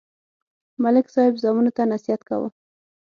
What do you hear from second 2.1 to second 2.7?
کاوه